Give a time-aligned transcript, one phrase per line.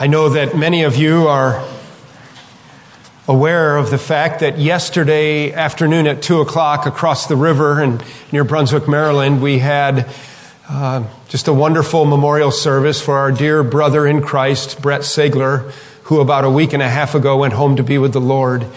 [0.00, 1.68] I know that many of you are
[3.26, 8.44] aware of the fact that yesterday afternoon at 2 o'clock across the river and near
[8.44, 10.08] Brunswick, Maryland, we had
[10.68, 15.72] uh, just a wonderful memorial service for our dear brother in Christ, Brett Segler,
[16.04, 18.68] who about a week and a half ago went home to be with the Lord.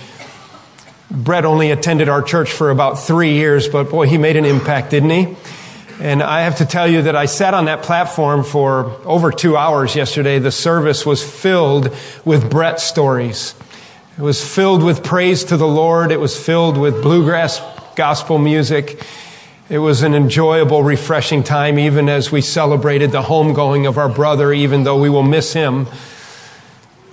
[1.11, 4.89] Brett only attended our church for about three years, but boy, he made an impact,
[4.89, 5.35] didn't he?
[6.01, 9.55] And I have to tell you that I sat on that platform for over two
[9.55, 10.39] hours yesterday.
[10.39, 11.95] The service was filled
[12.25, 13.53] with Brett stories.
[14.17, 16.11] It was filled with praise to the Lord.
[16.11, 17.61] It was filled with bluegrass
[17.95, 19.05] gospel music.
[19.69, 24.51] It was an enjoyable, refreshing time, even as we celebrated the homegoing of our brother,
[24.51, 25.85] even though we will miss him.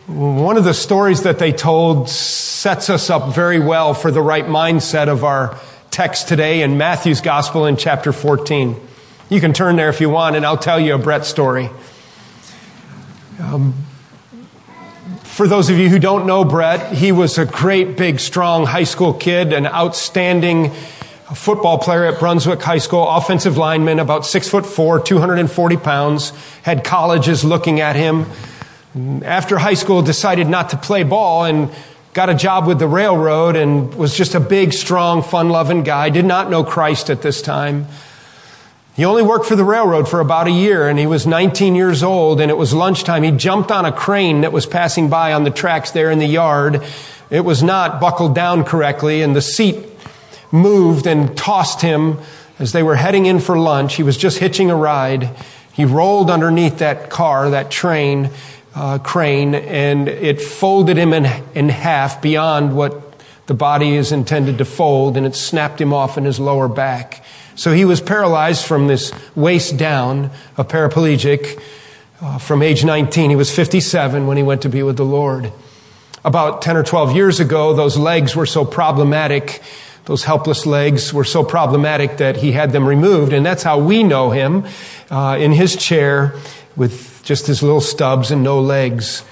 [0.06, 4.46] One of the stories that they told sets us up very well for the right
[4.46, 5.58] mindset of our
[5.98, 8.76] text today in Matthew's Gospel in chapter 14.
[9.30, 11.70] You can turn there if you want, and I'll tell you a Brett story.
[13.40, 13.74] Um,
[15.24, 18.84] for those of you who don't know Brett, he was a great, big, strong high
[18.84, 20.70] school kid, an outstanding
[21.34, 26.30] football player at Brunswick High School, offensive lineman, about six foot four, 240 pounds,
[26.62, 28.26] had colleges looking at him.
[29.24, 31.72] After high school, decided not to play ball and
[32.14, 36.10] got a job with the railroad and was just a big, strong, fun loving guy.
[36.10, 37.86] Did not know Christ at this time.
[38.96, 42.02] He only worked for the railroad for about a year and he was 19 years
[42.02, 43.22] old and it was lunchtime.
[43.22, 46.26] He jumped on a crane that was passing by on the tracks there in the
[46.26, 46.82] yard.
[47.30, 49.86] It was not buckled down correctly and the seat
[50.50, 52.18] moved and tossed him
[52.58, 53.94] as they were heading in for lunch.
[53.94, 55.30] He was just hitching a ride.
[55.72, 58.30] He rolled underneath that car, that train,
[58.78, 64.58] uh, crane and it folded him in, in half beyond what the body is intended
[64.58, 67.24] to fold and it snapped him off in his lower back.
[67.56, 71.60] So he was paralyzed from this waist down, a paraplegic.
[72.20, 75.52] Uh, from age 19, he was 57 when he went to be with the Lord.
[76.24, 79.60] About 10 or 12 years ago, those legs were so problematic,
[80.04, 84.04] those helpless legs were so problematic that he had them removed, and that's how we
[84.04, 84.64] know him
[85.10, 86.34] uh, in his chair
[86.78, 89.24] with just his little stubs and no legs.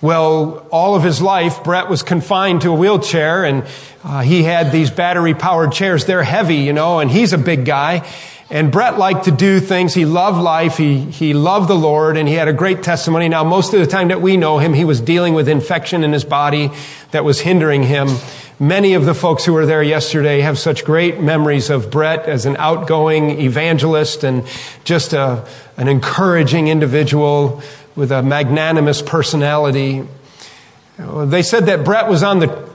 [0.00, 3.64] Well, all of his life, Brett was confined to a wheelchair and
[4.02, 6.06] uh, he had these battery powered chairs.
[6.06, 8.04] They're heavy, you know, and he's a big guy.
[8.50, 9.94] And Brett liked to do things.
[9.94, 10.76] He loved life.
[10.76, 13.28] He, he loved the Lord and he had a great testimony.
[13.28, 16.12] Now, most of the time that we know him, he was dealing with infection in
[16.12, 16.70] his body
[17.12, 18.08] that was hindering him.
[18.62, 22.46] Many of the folks who were there yesterday have such great memories of Brett as
[22.46, 24.46] an outgoing evangelist and
[24.84, 25.44] just a,
[25.76, 27.60] an encouraging individual
[27.96, 30.06] with a magnanimous personality.
[30.96, 32.71] They said that Brett was on the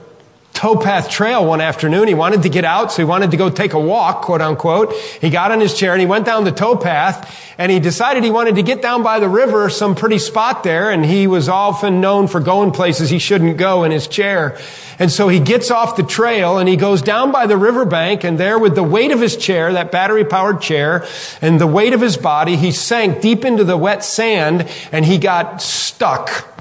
[0.58, 2.08] towpath trail one afternoon.
[2.08, 4.92] He wanted to get out, so he wanted to go take a walk, quote unquote.
[4.92, 8.32] He got on his chair and he went down the towpath and he decided he
[8.32, 12.00] wanted to get down by the river, some pretty spot there, and he was often
[12.00, 14.58] known for going places he shouldn't go in his chair.
[14.98, 18.36] And so he gets off the trail and he goes down by the riverbank and
[18.36, 21.06] there with the weight of his chair, that battery powered chair,
[21.40, 25.18] and the weight of his body, he sank deep into the wet sand and he
[25.18, 26.52] got stuck.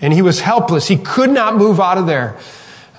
[0.00, 0.88] And he was helpless.
[0.88, 2.38] He could not move out of there.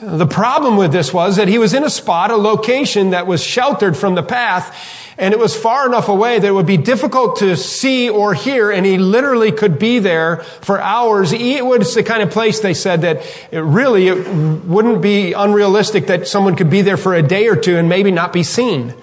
[0.02, 3.44] The problem with this was that he was in a spot, a location that was
[3.44, 4.76] sheltered from the path,
[5.16, 8.72] and it was far enough away that it would be difficult to see or hear,
[8.72, 11.34] and he literally could be there for hours.
[11.34, 16.08] It was the kind of place they said that it really it wouldn't be unrealistic
[16.08, 18.96] that someone could be there for a day or two and maybe not be seen.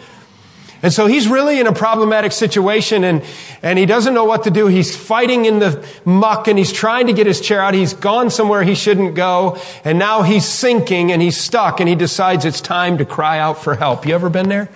[0.81, 3.25] And so he's really in a problematic situation and,
[3.62, 4.69] and he doesn't know what to do.
[4.69, 7.75] He's fighting in the muck and he's trying to get his chair out.
[7.75, 9.61] He's gone somewhere he shouldn't go.
[9.84, 13.62] And now he's sinking and he's stuck and he decides it's time to cry out
[13.62, 14.06] for help.
[14.06, 14.69] You ever been there?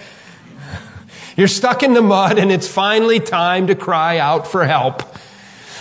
[1.36, 5.02] You're stuck in the mud and it's finally time to cry out for help.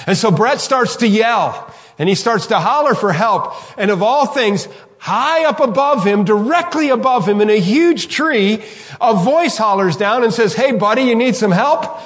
[0.06, 3.54] And so Brett starts to yell and he starts to holler for help.
[3.78, 4.68] And of all things,
[5.02, 8.64] high up above him, directly above him in a huge tree,
[9.02, 12.00] a voice hollers down and says, Hey buddy, you need some help?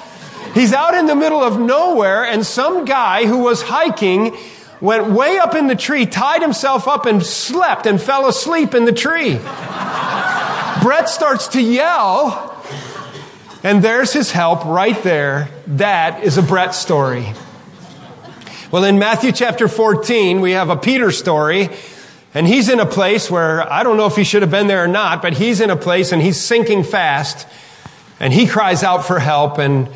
[0.54, 4.34] He's out in the middle of nowhere and some guy who was hiking
[4.80, 8.86] went way up in the tree, tied himself up and slept and fell asleep in
[8.86, 9.34] the tree.
[10.82, 12.64] Brett starts to yell
[13.62, 15.50] and there's his help right there.
[15.66, 17.34] That is a Brett story.
[18.70, 21.68] Well, in Matthew chapter 14, we have a Peter story
[22.34, 24.84] and he's in a place where I don't know if he should have been there
[24.84, 27.46] or not, but he's in a place and he's sinking fast.
[28.18, 29.88] And he cries out for help, and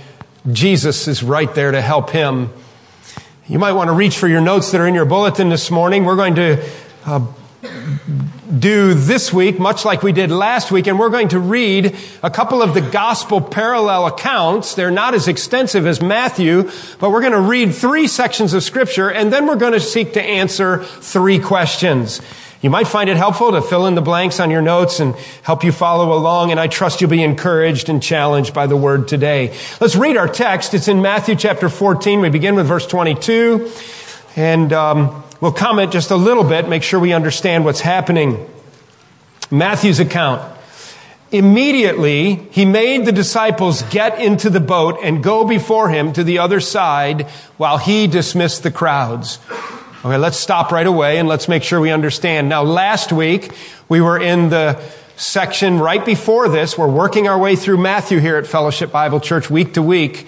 [0.50, 2.50] Jesus is right there to help him.
[3.46, 6.04] You might want to reach for your notes that are in your bulletin this morning.
[6.04, 6.64] We're going to
[7.06, 7.26] uh,
[7.62, 12.30] do this week, much like we did last week, and we're going to read a
[12.30, 14.74] couple of the gospel parallel accounts.
[14.74, 19.10] They're not as extensive as Matthew, but we're going to read three sections of scripture,
[19.10, 22.22] and then we're going to seek to answer three questions.
[22.62, 25.62] You might find it helpful to fill in the blanks on your notes and help
[25.62, 29.54] you follow along, and I trust you'll be encouraged and challenged by the word today.
[29.80, 30.72] Let's read our text.
[30.72, 32.20] It's in Matthew chapter 14.
[32.20, 33.70] We begin with verse 22,
[34.36, 38.46] and um, We'll comment just a little bit, make sure we understand what's happening.
[39.50, 40.42] Matthew's account.
[41.32, 46.40] Immediately, he made the disciples get into the boat and go before him to the
[46.40, 47.22] other side
[47.56, 49.38] while he dismissed the crowds.
[50.04, 52.48] Okay, let's stop right away and let's make sure we understand.
[52.48, 53.52] Now, last week,
[53.88, 54.78] we were in the
[55.16, 56.76] section right before this.
[56.76, 60.26] We're working our way through Matthew here at Fellowship Bible Church week to week.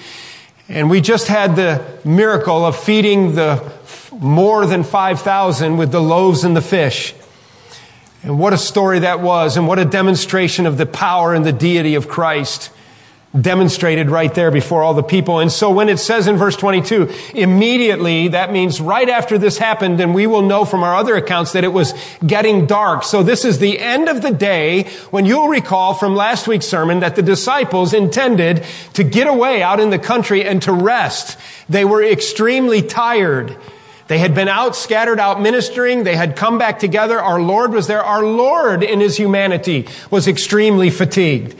[0.68, 3.56] And we just had the miracle of feeding the
[4.12, 7.14] more than 5,000 with the loaves and the fish.
[8.22, 11.52] And what a story that was, and what a demonstration of the power and the
[11.52, 12.70] deity of Christ
[13.38, 15.40] demonstrated right there before all the people.
[15.40, 20.00] And so when it says in verse 22, immediately, that means right after this happened,
[20.00, 21.94] and we will know from our other accounts that it was
[22.24, 23.04] getting dark.
[23.04, 27.00] So this is the end of the day when you'll recall from last week's sermon
[27.00, 31.38] that the disciples intended to get away out in the country and to rest.
[31.70, 33.56] They were extremely tired.
[34.12, 36.04] They had been out, scattered out ministering.
[36.04, 37.18] They had come back together.
[37.18, 38.02] Our Lord was there.
[38.02, 41.54] Our Lord in his humanity was extremely fatigued.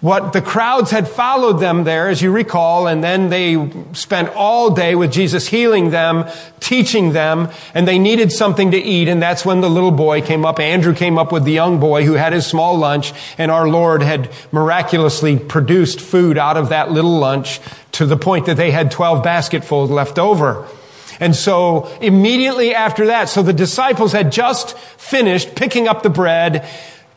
[0.00, 4.70] What the crowds had followed them there, as you recall, and then they spent all
[4.70, 6.26] day with Jesus healing them,
[6.60, 10.44] teaching them, and they needed something to eat, and that's when the little boy came
[10.44, 10.60] up.
[10.60, 14.02] Andrew came up with the young boy who had his small lunch, and our Lord
[14.02, 17.58] had miraculously produced food out of that little lunch
[17.90, 20.64] to the point that they had 12 basketfuls left over.
[21.20, 26.68] And so immediately after that, so the disciples had just finished picking up the bread,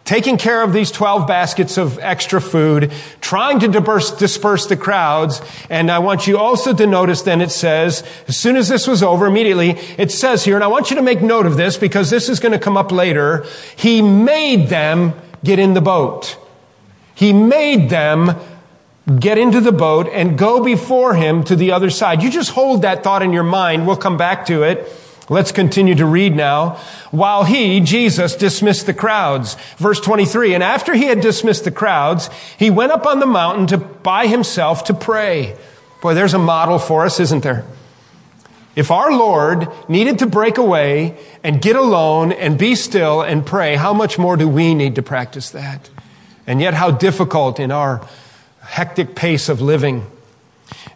[0.06, 5.42] taking care of these 12 baskets of extra food, trying to disperse, disperse, the crowds.
[5.70, 9.04] And I want you also to notice then it says, as soon as this was
[9.04, 12.10] over, immediately, it says here, and I want you to make note of this because
[12.10, 13.46] this is going to come up later,
[13.76, 15.14] he made them
[15.44, 16.38] get in the boat.
[17.14, 18.36] He made them
[19.20, 22.22] get into the boat and go before him to the other side.
[22.22, 23.88] You just hold that thought in your mind.
[23.88, 24.92] We'll come back to it.
[25.30, 26.78] Let's continue to read now.
[27.12, 29.56] While he, Jesus, dismissed the crowds.
[29.78, 33.68] Verse 23, and after he had dismissed the crowds, he went up on the mountain
[33.68, 35.58] to, by himself to pray.
[36.02, 37.66] Boy, there's a model for us, isn't there?
[38.76, 43.76] If our Lord needed to break away and get alone and be still and pray,
[43.76, 45.90] how much more do we need to practice that?
[46.48, 48.08] And yet how difficult in our
[48.62, 50.06] hectic pace of living.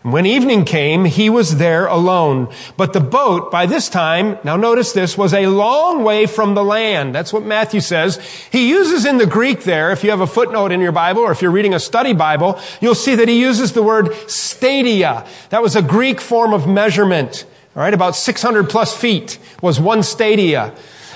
[0.03, 2.53] And when evening came, he was there alone.
[2.77, 6.63] But the boat, by this time, now notice this, was a long way from the
[6.63, 7.15] land.
[7.15, 8.23] That's what Matthew says.
[8.51, 11.31] He uses in the Greek there, if you have a footnote in your Bible or
[11.31, 15.25] if you're reading a study Bible, you'll see that he uses the word stadia.
[15.49, 17.45] That was a Greek form of measurement.
[17.75, 20.73] All right, about 600 plus feet was one stadia.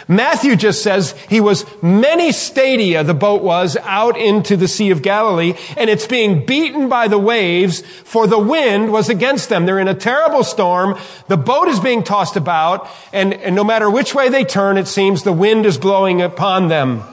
[0.09, 5.03] Matthew just says he was many stadia, the boat was, out into the Sea of
[5.03, 9.67] Galilee, and it's being beaten by the waves, for the wind was against them.
[9.67, 10.97] They're in a terrible storm.
[11.27, 14.87] The boat is being tossed about, and, and no matter which way they turn, it
[14.87, 17.03] seems the wind is blowing upon them.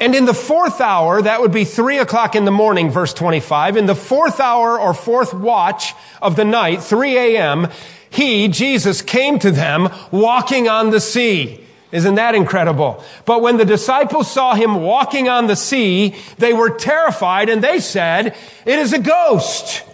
[0.00, 3.76] And in the fourth hour, that would be three o'clock in the morning, verse 25,
[3.76, 7.68] in the fourth hour or fourth watch of the night, 3 a.m.,
[8.10, 11.60] he, Jesus, came to them walking on the sea.
[11.92, 13.02] Isn't that incredible?
[13.24, 17.80] But when the disciples saw him walking on the sea, they were terrified and they
[17.80, 19.84] said, it is a ghost.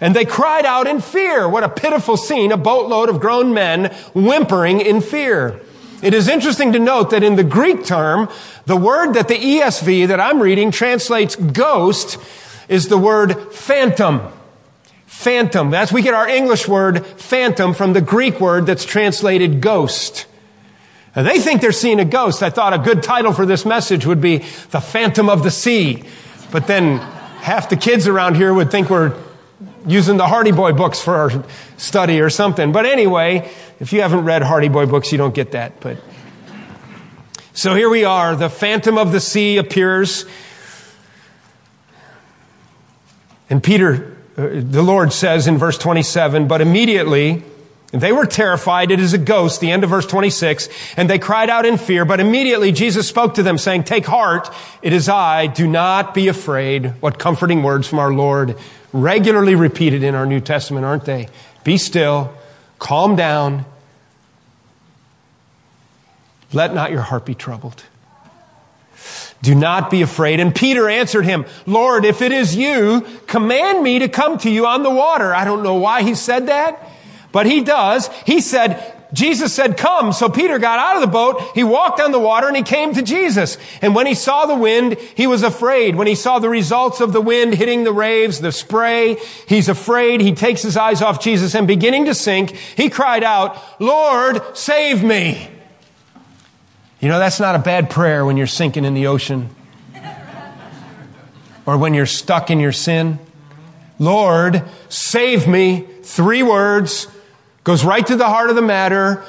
[0.00, 1.48] And they cried out in fear.
[1.48, 5.60] What a pitiful scene, a boatload of grown men whimpering in fear.
[6.02, 8.28] It is interesting to note that in the Greek term,
[8.64, 12.18] the word that the ESV that I'm reading translates ghost
[12.68, 14.20] is the word phantom.
[15.20, 15.70] Phantom.
[15.70, 20.24] That's we get our English word phantom from the Greek word that's translated ghost.
[21.14, 22.42] Now, they think they're seeing a ghost.
[22.42, 24.38] I thought a good title for this message would be
[24.70, 26.04] The Phantom of the Sea.
[26.50, 29.14] But then half the kids around here would think we're
[29.86, 31.44] using the Hardy Boy books for our
[31.76, 32.72] study or something.
[32.72, 35.80] But anyway, if you haven't read Hardy Boy books, you don't get that.
[35.80, 35.98] But
[37.52, 38.36] so here we are.
[38.36, 40.24] The Phantom of the Sea appears.
[43.50, 47.42] And Peter Uh, the Lord says in verse 27, but immediately
[47.92, 48.90] they were terrified.
[48.90, 52.04] It is a ghost, the end of verse 26, and they cried out in fear.
[52.04, 54.48] But immediately Jesus spoke to them saying, take heart.
[54.80, 55.48] It is I.
[55.48, 56.86] Do not be afraid.
[57.00, 58.56] What comforting words from our Lord
[58.92, 61.28] regularly repeated in our New Testament, aren't they?
[61.64, 62.32] Be still.
[62.78, 63.64] Calm down.
[66.52, 67.84] Let not your heart be troubled.
[69.42, 70.38] Do not be afraid.
[70.38, 74.66] And Peter answered him, Lord, if it is you, command me to come to you
[74.66, 75.34] on the water.
[75.34, 76.86] I don't know why he said that,
[77.32, 78.08] but he does.
[78.26, 80.12] He said, Jesus said, come.
[80.12, 81.40] So Peter got out of the boat.
[81.54, 83.56] He walked on the water and he came to Jesus.
[83.80, 85.96] And when he saw the wind, he was afraid.
[85.96, 89.16] When he saw the results of the wind hitting the waves, the spray,
[89.48, 90.20] he's afraid.
[90.20, 95.02] He takes his eyes off Jesus and beginning to sink, he cried out, Lord, save
[95.02, 95.48] me.
[97.00, 99.48] You know, that's not a bad prayer when you're sinking in the ocean
[101.66, 103.18] or when you're stuck in your sin.
[103.98, 105.86] Lord, save me.
[106.02, 107.06] Three words
[107.62, 109.22] Goes right to the heart of the matter.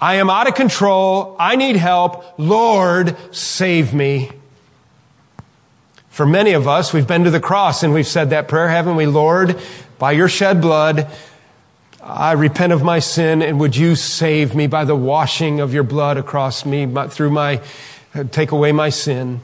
[0.00, 1.36] I am out of control.
[1.38, 2.24] I need help.
[2.36, 4.32] Lord, save me.
[6.08, 8.96] For many of us, we've been to the cross and we've said that prayer, haven't
[8.96, 9.06] we?
[9.06, 9.60] Lord,
[9.98, 11.10] by your shed blood,
[12.02, 15.84] I repent of my sin and would you save me by the washing of your
[15.84, 17.60] blood across me but through my,
[18.32, 19.40] take away my sin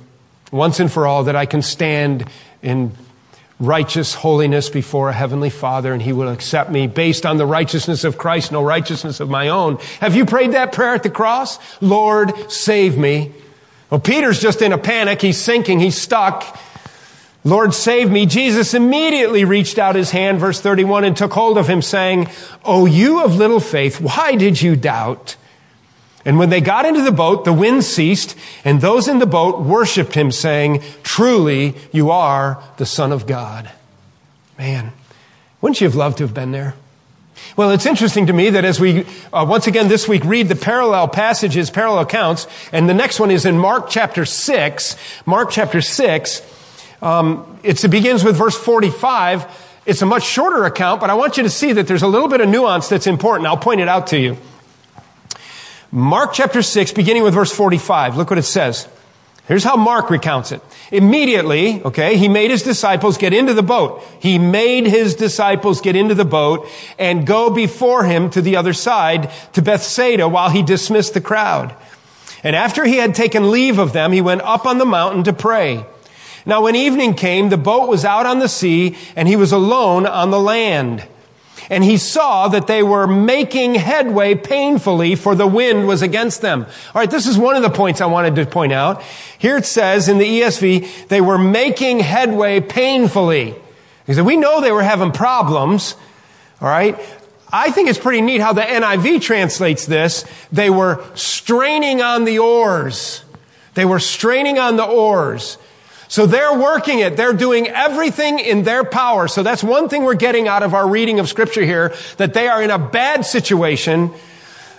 [0.50, 2.28] once and for all that I can stand
[2.60, 2.92] in
[3.60, 8.02] righteous holiness before a heavenly father and he will accept me based on the righteousness
[8.02, 9.78] of Christ, no righteousness of my own.
[10.00, 11.60] Have you prayed that prayer at the cross?
[11.80, 13.32] Lord, save me.
[13.88, 15.22] Well, Peter's just in a panic.
[15.22, 15.78] He's sinking.
[15.78, 16.58] He's stuck.
[17.48, 18.26] Lord, save me.
[18.26, 22.28] Jesus immediately reached out his hand, verse 31, and took hold of him saying,
[22.62, 25.36] Oh, you of little faith, why did you doubt?
[26.26, 28.36] And when they got into the boat, the wind ceased,
[28.66, 33.70] and those in the boat worshiped him, saying, Truly, you are the Son of God.
[34.58, 34.92] Man,
[35.62, 36.74] wouldn't you have loved to have been there?
[37.56, 40.56] Well, it's interesting to me that as we, uh, once again this week, read the
[40.56, 44.96] parallel passages, parallel accounts, and the next one is in Mark chapter 6.
[45.24, 46.42] Mark chapter 6,
[47.02, 49.66] um, it begins with verse 45.
[49.86, 52.28] It's a much shorter account, but I want you to see that there's a little
[52.28, 53.46] bit of nuance that's important.
[53.46, 54.36] I'll point it out to you.
[55.90, 58.16] Mark chapter 6, beginning with verse 45.
[58.16, 58.86] Look what it says.
[59.46, 60.60] Here's how Mark recounts it.
[60.92, 64.04] Immediately, okay, he made his disciples get into the boat.
[64.20, 68.74] He made his disciples get into the boat and go before him to the other
[68.74, 71.74] side to Bethsaida while he dismissed the crowd.
[72.44, 75.32] And after he had taken leave of them, he went up on the mountain to
[75.32, 75.86] pray.
[76.48, 80.04] Now when evening came, the boat was out on the sea and he was alone
[80.04, 81.06] on the land
[81.70, 86.64] and he saw that they were making headway painfully for the wind was against them.
[86.94, 89.02] All right, this is one of the points I wanted to point out.
[89.38, 93.54] Here it says in the ESV, they were making headway painfully.
[94.06, 95.94] He said, we know they were having problems.
[96.60, 96.98] All right.
[97.50, 100.24] I think it's pretty neat how the NIV translates this.
[100.50, 103.24] They were straining on the oars.
[103.74, 105.58] They were straining on the oars.
[106.08, 107.16] So they're working it.
[107.16, 109.28] They're doing everything in their power.
[109.28, 112.48] So that's one thing we're getting out of our reading of scripture here, that they
[112.48, 114.12] are in a bad situation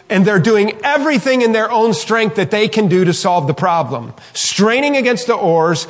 [0.09, 3.53] and they're doing everything in their own strength that they can do to solve the
[3.53, 4.13] problem.
[4.33, 5.85] Straining against the oars,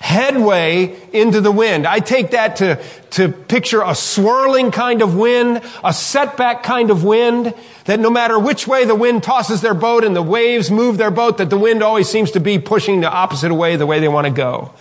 [0.00, 1.86] headway into the wind.
[1.86, 7.04] I take that to, to picture a swirling kind of wind, a setback kind of
[7.04, 10.96] wind, that no matter which way the wind tosses their boat and the waves move
[10.96, 14.00] their boat, that the wind always seems to be pushing the opposite way, the way
[14.00, 14.72] they want to go.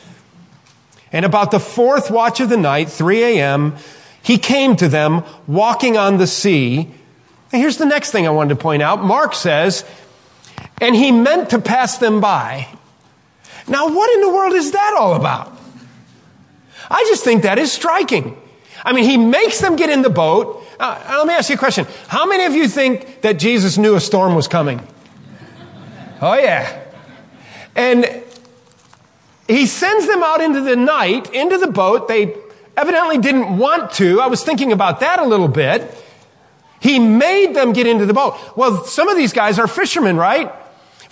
[1.12, 3.76] And about the fourth watch of the night, 3 a.m.,
[4.22, 6.90] he came to them walking on the sea.
[7.52, 9.04] And here's the next thing I wanted to point out.
[9.04, 9.84] Mark says,
[10.80, 12.68] and he meant to pass them by.
[13.68, 15.56] Now, what in the world is that all about?
[16.90, 18.38] I just think that is striking.
[18.84, 20.63] I mean, he makes them get in the boat.
[20.80, 21.86] Uh, let me ask you a question.
[22.08, 24.86] How many of you think that Jesus knew a storm was coming?
[26.22, 26.84] Oh, yeah.
[27.76, 28.24] And
[29.48, 32.08] he sends them out into the night, into the boat.
[32.08, 32.36] They
[32.78, 34.22] evidently didn't want to.
[34.22, 35.96] I was thinking about that a little bit.
[36.80, 38.38] He made them get into the boat.
[38.56, 40.52] Well, some of these guys are fishermen, right?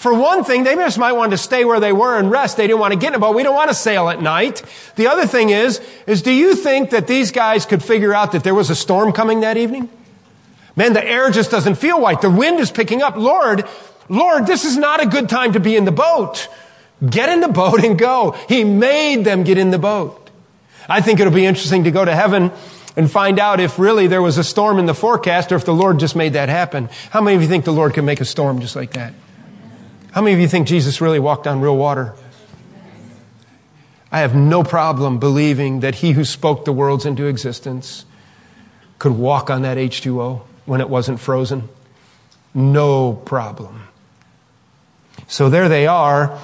[0.02, 2.58] For one thing, they just might want to stay where they were and rest.
[2.58, 3.36] They didn't want to get in a boat.
[3.36, 4.64] We don't want to sail at night.
[4.96, 8.44] The other thing is, is do you think that these guys could figure out that
[8.44, 9.90] there was a storm coming that evening?
[10.76, 12.20] Man, the air just doesn't feel right.
[12.20, 13.16] The wind is picking up.
[13.16, 13.64] Lord,
[14.10, 16.48] Lord, this is not a good time to be in the boat.
[17.08, 18.32] Get in the boat and go.
[18.50, 20.32] He made them get in the boat.
[20.90, 22.52] I think it'll be interesting to go to heaven
[22.96, 25.76] and find out if really there was a storm in the forecast or if the
[25.76, 26.90] Lord just made that happen.
[27.12, 29.14] How many of you think the Lord can make a storm just like that?
[30.12, 32.14] How many of you think Jesus really walked on real water?
[34.12, 38.04] I have no problem believing that he who spoke the worlds into existence
[39.00, 41.70] could walk on that H2O when it wasn't frozen.
[42.54, 43.88] No problem.
[45.28, 46.38] So there they are.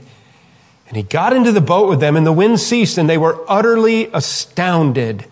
[0.90, 3.40] And he got into the boat with them and the wind ceased and they were
[3.48, 5.24] utterly astounded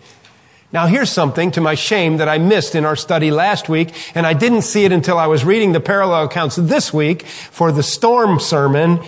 [0.76, 4.26] now here's something to my shame that I missed in our study last week, and
[4.26, 7.82] I didn't see it until I was reading the parallel accounts this week for the
[7.82, 9.00] storm sermon.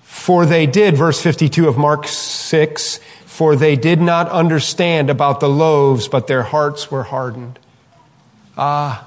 [0.00, 5.48] For they did, verse 52 of Mark 6, for they did not understand about the
[5.50, 7.58] loaves, but their hearts were hardened.
[8.56, 9.02] Ah.
[9.02, 9.06] Uh,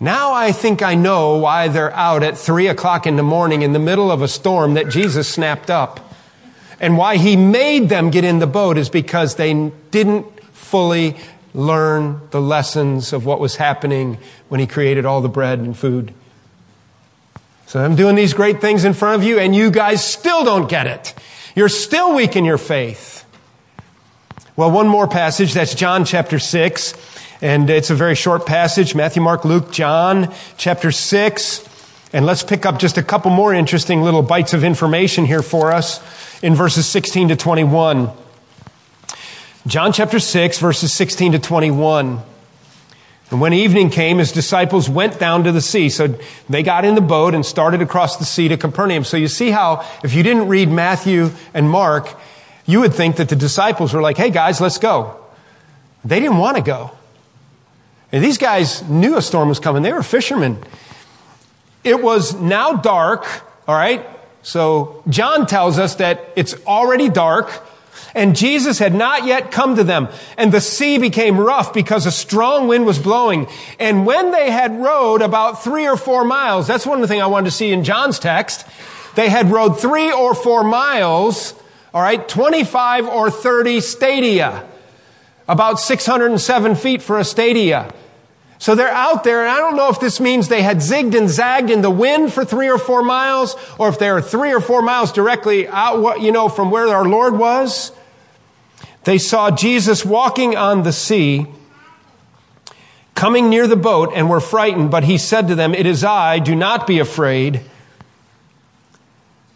[0.00, 3.74] now I think I know why they're out at three o'clock in the morning in
[3.74, 6.03] the middle of a storm that Jesus snapped up.
[6.84, 9.54] And why he made them get in the boat is because they
[9.90, 11.16] didn't fully
[11.54, 14.18] learn the lessons of what was happening
[14.50, 16.12] when he created all the bread and food.
[17.64, 20.68] So I'm doing these great things in front of you and you guys still don't
[20.68, 21.14] get it.
[21.56, 23.24] You're still weak in your faith.
[24.54, 26.92] Well, one more passage, that's John chapter 6.
[27.40, 31.66] And it's a very short passage, Matthew, Mark, Luke, John, chapter 6.
[32.14, 35.72] And let's pick up just a couple more interesting little bites of information here for
[35.72, 36.00] us
[36.44, 38.08] in verses 16 to 21.
[39.66, 42.20] John chapter 6, verses 16 to 21.
[43.32, 45.88] And when evening came, his disciples went down to the sea.
[45.88, 46.16] So
[46.48, 49.02] they got in the boat and started across the sea to Capernaum.
[49.02, 52.16] So you see how, if you didn't read Matthew and Mark,
[52.64, 55.18] you would think that the disciples were like, hey guys, let's go.
[56.04, 56.92] They didn't want to go.
[58.12, 59.82] And these guys knew a storm was coming.
[59.82, 60.62] They were fishermen.
[61.84, 63.26] It was now dark,
[63.68, 64.04] all right?
[64.42, 67.62] So John tells us that it's already dark
[68.14, 72.12] and Jesus had not yet come to them and the sea became rough because a
[72.12, 73.48] strong wind was blowing.
[73.78, 77.22] And when they had rowed about three or four miles, that's one of the things
[77.22, 78.66] I wanted to see in John's text.
[79.14, 81.54] They had rowed three or four miles,
[81.92, 84.64] all right, 25 or 30 stadia,
[85.48, 87.92] about 607 feet for a stadia.
[88.58, 91.28] So they're out there, and I don't know if this means they had zigged and
[91.28, 94.60] zagged in the wind for three or four miles, or if they are three or
[94.60, 97.92] four miles directly out, you know, from where our Lord was.
[99.04, 101.46] They saw Jesus walking on the sea,
[103.14, 106.38] coming near the boat, and were frightened, but he said to them, It is I,
[106.38, 107.60] do not be afraid.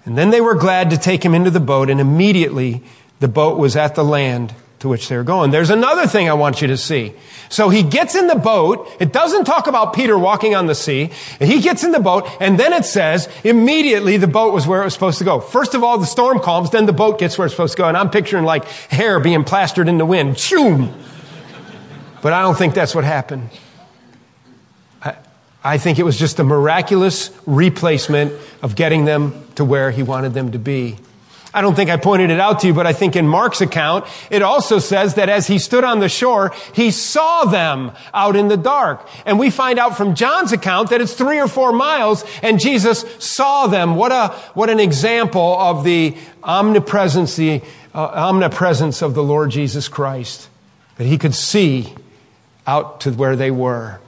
[0.04, 2.82] And then they were glad to take him into the boat, and immediately
[3.20, 5.50] the boat was at the land to which they were going.
[5.50, 7.14] There's another thing I want you to see.
[7.48, 8.88] So he gets in the boat.
[9.00, 11.10] It doesn't talk about Peter walking on the sea.
[11.40, 14.84] He gets in the boat, and then it says immediately the boat was where it
[14.84, 15.40] was supposed to go.
[15.40, 17.88] First of all, the storm calms, then the boat gets where it's supposed to go.
[17.88, 20.36] And I'm picturing like hair being plastered in the wind.
[20.36, 20.92] Choom!
[22.22, 23.48] But I don't think that's what happened.
[25.02, 25.16] I,
[25.64, 30.34] I think it was just a miraculous replacement of getting them to where he wanted
[30.34, 30.98] them to be.
[31.58, 34.06] I don't think I pointed it out to you, but I think in Mark's account,
[34.30, 38.46] it also says that as he stood on the shore, he saw them out in
[38.46, 39.04] the dark.
[39.26, 43.04] And we find out from John's account that it's three or four miles and Jesus
[43.18, 43.96] saw them.
[43.96, 47.60] What a, what an example of the omnipresence, the
[47.92, 50.48] uh, omnipresence of the Lord Jesus Christ.
[50.94, 51.92] That he could see
[52.68, 53.98] out to where they were.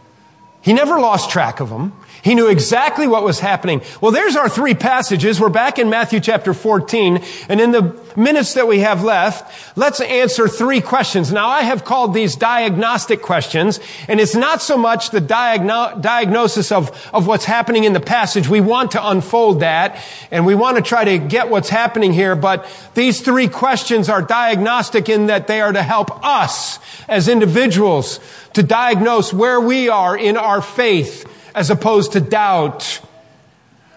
[0.63, 1.95] He never lost track of them.
[2.23, 3.81] He knew exactly what was happening.
[4.01, 5.41] Well, there's our three passages.
[5.41, 7.23] We're back in Matthew chapter 14.
[7.49, 11.33] And in the minutes that we have left, let's answer three questions.
[11.33, 13.81] Now, I have called these diagnostic questions.
[14.07, 18.49] And it's not so much the diagno- diagnosis of, of what's happening in the passage.
[18.49, 19.97] We want to unfold that.
[20.31, 22.37] And we want to try to get what's happening here.
[22.37, 26.79] But these three questions are diagnostic in that they are to help us
[27.09, 28.21] as individuals
[28.53, 33.01] to diagnose where we are in our faith as opposed to doubt?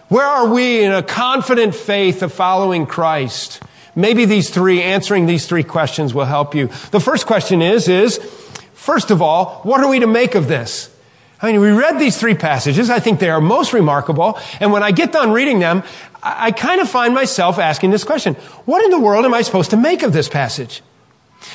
[0.08, 3.62] Where are we in a confident faith of following Christ?
[3.96, 6.68] Maybe these three, answering these three questions will help you.
[6.90, 8.18] The first question is, is,
[8.74, 10.90] first of all, what are we to make of this?
[11.40, 12.90] I mean, we read these three passages.
[12.90, 14.38] I think they are most remarkable.
[14.60, 15.82] And when I get done reading them,
[16.22, 18.34] I, I kind of find myself asking this question.
[18.64, 20.82] What in the world am I supposed to make of this passage?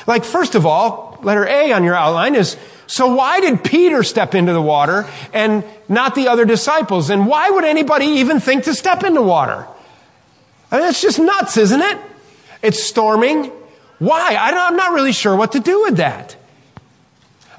[0.06, 2.56] Like, first of all, letter A on your outline is
[2.90, 7.12] So why did Peter step into the water and not the other disciples?
[7.12, 9.68] And why would anybody even think to step into water?
[10.72, 12.00] I mean, it's just nuts, isn't it?
[12.64, 13.52] It's storming.
[14.00, 14.34] Why?
[14.34, 16.36] I am not really sure what to do with that.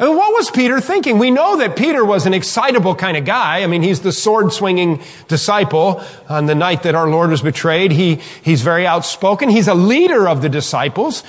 [0.01, 1.19] Mean, what was Peter thinking?
[1.19, 3.63] We know that Peter was an excitable kind of guy.
[3.63, 7.93] I mean, he's the sword swinging disciple on the night that our Lord was betrayed.
[7.93, 9.49] He, he's very outspoken.
[9.49, 11.23] He's a leader of the disciples.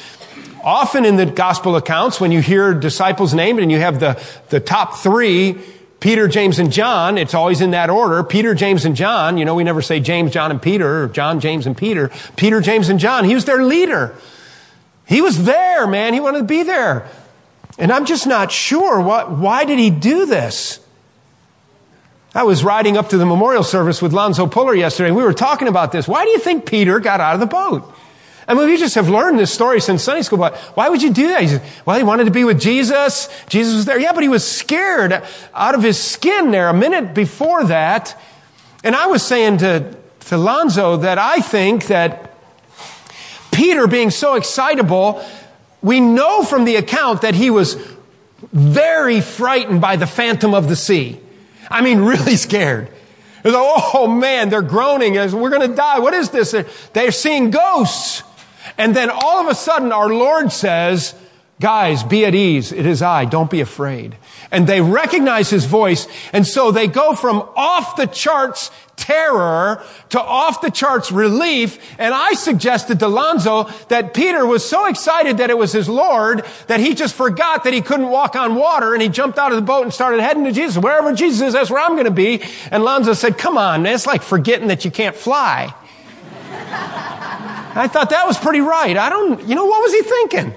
[0.63, 4.59] Often in the gospel accounts, when you hear disciples named and you have the, the
[4.59, 5.57] top three,
[5.99, 8.23] Peter, James, and John, it's always in that order.
[8.23, 9.37] Peter, James, and John.
[9.37, 12.11] You know, we never say James, John, and Peter, or John, James, and Peter.
[12.35, 13.23] Peter, James, and John.
[13.23, 14.15] He was their leader.
[15.05, 16.13] He was there, man.
[16.13, 17.07] He wanted to be there.
[17.77, 20.79] And I'm just not sure what, why did he do this?
[22.33, 25.09] I was riding up to the memorial service with Lonzo Puller yesterday.
[25.09, 26.07] and We were talking about this.
[26.07, 27.93] Why do you think Peter got out of the boat?
[28.47, 31.11] I mean, we just have learned this story since Sunday school, but why would you
[31.11, 31.41] do that?
[31.41, 33.29] He said, well, he wanted to be with Jesus.
[33.47, 33.99] Jesus was there.
[33.99, 35.23] Yeah, but he was scared
[35.53, 38.19] out of his skin there a minute before that.
[38.83, 42.35] And I was saying to, to Lonzo that I think that
[43.51, 45.23] Peter being so excitable
[45.81, 47.75] we know from the account that he was
[48.53, 51.19] very frightened by the phantom of the sea.
[51.69, 52.89] I mean, really scared.
[53.43, 55.99] Like, oh man, they're groaning as we're going to die.
[55.99, 56.55] What is this?
[56.93, 58.23] They're seeing ghosts.
[58.81, 61.13] And then all of a sudden our Lord says,
[61.59, 62.71] guys, be at ease.
[62.71, 63.25] It is I.
[63.25, 64.17] Don't be afraid
[64.51, 66.07] and they recognize his voice.
[66.33, 71.79] And so they go from off the charts terror to off the charts relief.
[71.97, 76.45] And I suggested to Lonzo that Peter was so excited that it was his Lord
[76.67, 79.55] that he just forgot that he couldn't walk on water and he jumped out of
[79.55, 80.77] the boat and started heading to Jesus.
[80.77, 82.43] Wherever Jesus is, that's where I'm going to be.
[82.69, 85.73] And Lonzo said, come on, man, it's like forgetting that you can't fly.
[86.53, 88.97] I thought that was pretty right.
[88.97, 90.53] I don't, you know, what was he thinking?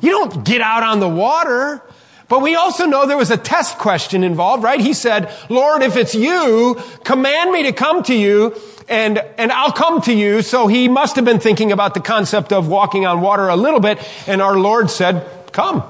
[0.00, 1.82] You don't get out on the water.
[2.28, 4.80] But we also know there was a test question involved, right?
[4.80, 9.72] He said, Lord, if it's you, command me to come to you and, and I'll
[9.72, 10.40] come to you.
[10.40, 13.80] So he must have been thinking about the concept of walking on water a little
[13.80, 13.98] bit.
[14.26, 15.84] And our Lord said, come,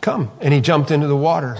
[0.00, 0.30] come.
[0.40, 1.56] And he jumped into the water.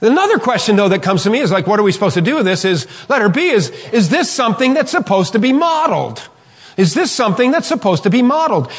[0.00, 2.36] Another question though that comes to me is like, what are we supposed to do
[2.36, 6.28] with this is, letter B is, is this something that's supposed to be modeled?
[6.76, 8.70] Is this something that's supposed to be modeled?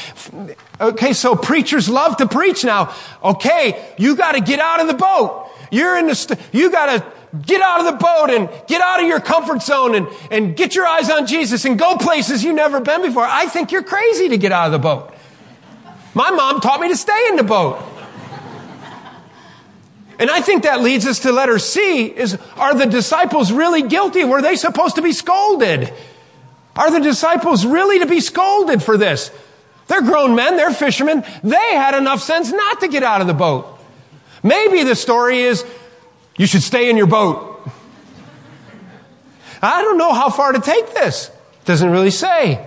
[0.79, 2.95] Okay, so preachers love to preach now.
[3.21, 5.51] Okay, you gotta get out of the boat.
[5.69, 7.05] You're in the, st- you gotta
[7.45, 10.75] get out of the boat and get out of your comfort zone and, and get
[10.75, 13.25] your eyes on Jesus and go places you've never been before.
[13.25, 15.13] I think you're crazy to get out of the boat.
[16.13, 17.83] My mom taught me to stay in the boat.
[20.19, 24.25] And I think that leads us to letter C is, are the disciples really guilty?
[24.25, 25.93] Were they supposed to be scolded?
[26.75, 29.31] Are the disciples really to be scolded for this?
[29.87, 31.23] They're grown men, they're fishermen.
[31.41, 33.79] They had enough sense not to get out of the boat.
[34.43, 35.65] Maybe the story is
[36.37, 37.47] you should stay in your boat.
[39.61, 41.29] I don't know how far to take this.
[41.29, 42.65] It Doesn't really say.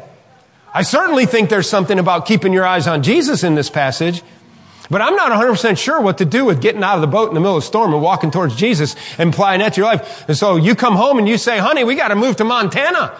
[0.74, 4.22] I certainly think there's something about keeping your eyes on Jesus in this passage.
[4.92, 7.34] But I'm not 100% sure what to do with getting out of the boat in
[7.34, 10.28] the middle of a storm and walking towards Jesus and applying that to your life.
[10.28, 13.18] And so you come home and you say, honey, we got to move to Montana.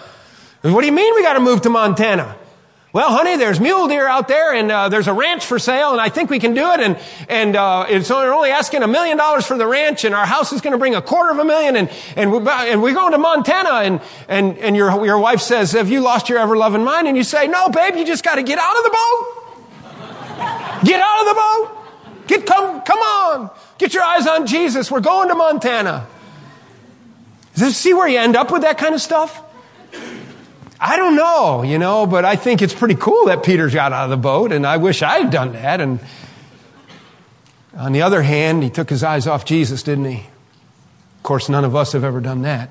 [0.61, 2.35] What do you mean we got to move to Montana?
[2.93, 5.99] Well, honey, there's mule deer out there, and uh, there's a ranch for sale, and
[5.99, 6.79] I think we can do it.
[6.79, 10.27] And and uh, it's they're only asking a million dollars for the ranch, and our
[10.27, 12.93] house is going to bring a quarter of a million, and and we, and we're
[12.93, 13.79] going to Montana.
[13.79, 17.17] And and and your your wife says, "Have you lost your ever loving mind?" And
[17.17, 19.42] you say, "No, babe, you just got to get out of the boat.
[20.83, 22.27] Get out of the boat.
[22.27, 23.49] Get come come on.
[23.77, 24.89] Get your eyes on Jesus.
[24.91, 26.07] We're going to Montana."
[27.55, 29.41] See where you end up with that kind of stuff?
[30.79, 34.05] I don't know, you know, but I think it's pretty cool that Peter got out
[34.05, 35.79] of the boat, and I wish I'd done that.
[35.79, 35.99] And
[37.77, 40.17] on the other hand, he took his eyes off Jesus, didn't he?
[40.17, 42.69] Of course, none of us have ever done that.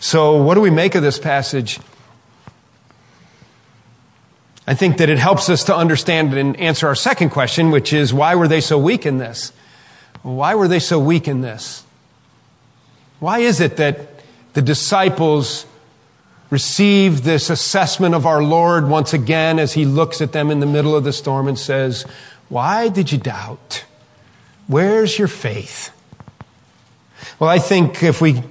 [0.00, 1.78] So, what do we make of this passage?
[4.66, 8.14] I think that it helps us to understand and answer our second question, which is
[8.14, 9.52] why were they so weak in this?
[10.22, 11.84] Why were they so weak in this?
[13.20, 14.08] Why is it that
[14.54, 15.66] the disciples
[16.48, 20.66] receive this assessment of our Lord once again as he looks at them in the
[20.66, 22.06] middle of the storm and says,
[22.48, 23.84] Why did you doubt?
[24.66, 25.90] Where's your faith?
[27.38, 28.42] Well, I think if we,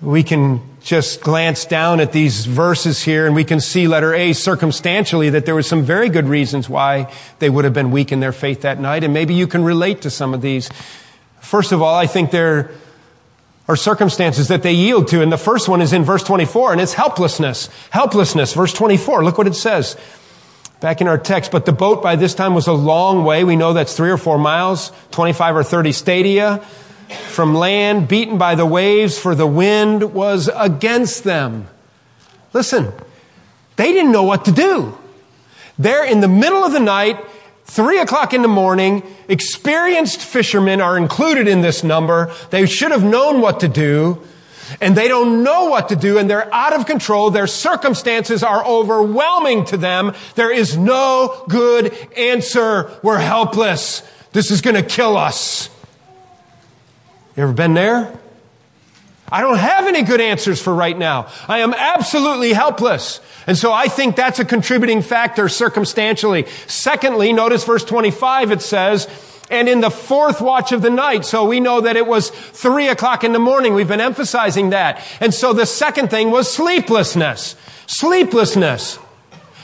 [0.00, 4.32] we can just glance down at these verses here and we can see letter A
[4.32, 8.20] circumstantially that there were some very good reasons why they would have been weak in
[8.20, 9.04] their faith that night.
[9.04, 10.70] And maybe you can relate to some of these.
[11.40, 12.70] First of all, I think there
[13.68, 15.20] are circumstances that they yield to.
[15.20, 17.68] And the first one is in verse 24, and it's helplessness.
[17.90, 19.24] Helplessness, verse 24.
[19.24, 19.94] Look what it says.
[20.80, 23.44] Back in our text, but the boat by this time was a long way.
[23.44, 26.66] We know that's three or four miles, 25 or 30 stadia
[27.08, 31.68] from land, beaten by the waves, for the wind was against them.
[32.52, 32.92] Listen,
[33.76, 34.96] they didn't know what to do.
[35.78, 37.24] They're in the middle of the night,
[37.64, 39.02] three o'clock in the morning.
[39.28, 42.34] Experienced fishermen are included in this number.
[42.50, 44.22] They should have known what to do
[44.80, 47.30] and they don't know what to do and they're out of control.
[47.30, 50.14] Their circumstances are overwhelming to them.
[50.34, 52.90] There is no good answer.
[53.02, 54.02] We're helpless.
[54.32, 55.70] This is going to kill us.
[57.38, 58.12] You ever been there?
[59.30, 61.28] I don't have any good answers for right now.
[61.46, 63.20] I am absolutely helpless.
[63.46, 66.46] And so I think that's a contributing factor circumstantially.
[66.66, 69.06] Secondly, notice verse 25, it says,
[69.52, 71.24] and in the fourth watch of the night.
[71.24, 73.72] So we know that it was three o'clock in the morning.
[73.72, 75.00] We've been emphasizing that.
[75.20, 77.54] And so the second thing was sleeplessness.
[77.86, 78.98] Sleeplessness.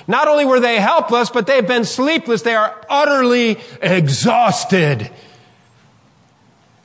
[0.06, 2.42] Not only were they helpless, but they've been sleepless.
[2.42, 5.10] They are utterly exhausted.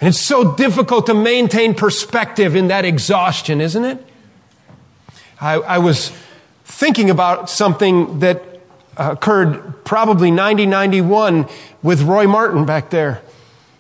[0.02, 4.06] And it's so difficult to maintain perspective in that exhaustion, isn't it?
[5.42, 6.12] I, I was
[6.64, 8.44] thinking about something that
[8.96, 11.48] occurred probably 9091
[11.82, 13.22] with Roy Martin back there.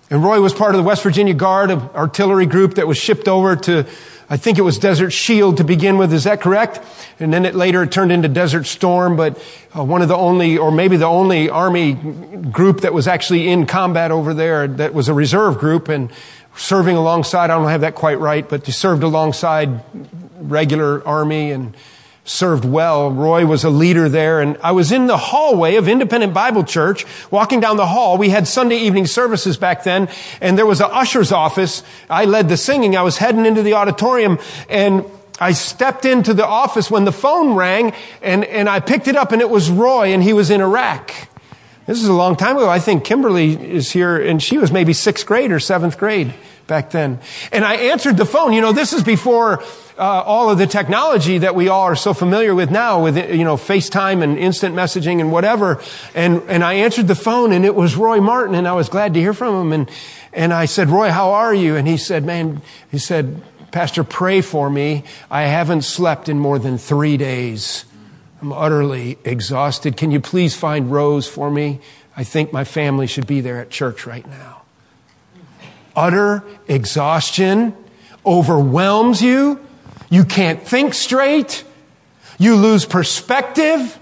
[0.10, 3.56] And Roy was part of the West Virginia Guard, artillery group that was shipped over
[3.56, 3.86] to,
[4.32, 6.14] I think it was Desert Shield to begin with.
[6.14, 6.80] Is that correct?
[7.20, 9.44] And then it later turned into Desert Storm, but
[9.76, 13.66] uh, one of the only, or maybe the only Army group that was actually in
[13.66, 16.12] combat over there that was a reserve group and
[16.56, 19.82] serving alongside, I don't have that quite right, but they served alongside
[20.40, 21.76] regular Army and
[22.30, 23.12] served well.
[23.12, 27.04] Roy was a leader there and I was in the hallway of Independent Bible Church,
[27.32, 28.20] walking down the hall.
[28.20, 31.82] We had Sunday evening services back then and there was an usher's office.
[32.08, 32.96] I led the singing.
[32.96, 34.38] I was heading into the auditorium
[34.70, 35.06] and
[35.40, 39.32] I stepped into the office when the phone rang and, and I picked it up
[39.32, 41.12] and it was Roy and he was in Iraq.
[41.88, 42.70] This is a long time ago.
[42.70, 46.36] I think Kimberly is here and she was maybe sixth grade or seventh grade
[46.70, 47.20] back then.
[47.52, 48.54] And I answered the phone.
[48.54, 49.62] You know, this is before
[49.98, 53.44] uh, all of the technology that we all are so familiar with now with, you
[53.44, 55.82] know, FaceTime and instant messaging and whatever.
[56.16, 59.14] And, and I answered the phone and it was Roy Martin and I was glad
[59.16, 59.74] to hear from him.
[59.74, 59.92] And,
[60.32, 61.76] and I said, Roy, how are you?
[61.76, 65.04] And he said, man, he said, Pastor, pray for me.
[65.30, 67.84] I haven't slept in more than three days.
[68.42, 69.98] I'm utterly exhausted.
[69.98, 71.82] Can you please find Rose for me?
[72.16, 74.59] I think my family should be there at church right now.
[76.00, 77.76] Utter exhaustion
[78.26, 79.60] overwhelms you.
[80.10, 81.66] You can't think straight.
[82.38, 84.00] You lose perspective.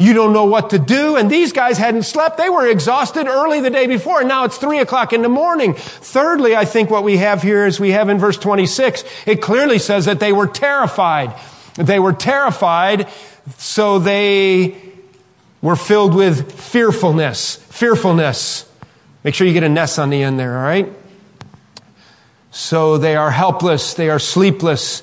[0.00, 1.14] You don't know what to do.
[1.14, 2.36] And these guys hadn't slept.
[2.36, 4.18] They were exhausted early the day before.
[4.18, 5.74] And now it's three o'clock in the morning.
[5.74, 9.78] Thirdly, I think what we have here is we have in verse 26, it clearly
[9.78, 11.32] says that they were terrified.
[11.76, 13.08] They were terrified,
[13.56, 14.74] so they
[15.62, 17.54] were filled with fearfulness.
[17.68, 18.68] Fearfulness.
[19.22, 20.92] Make sure you get a ness on the end there, all right?
[22.50, 25.02] So they are helpless, they are sleepless,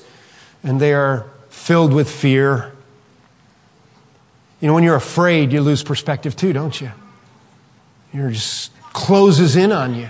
[0.62, 2.72] and they are filled with fear.
[4.60, 6.90] You know, when you're afraid, you lose perspective too, don't you?
[8.12, 10.08] It just closes in on you.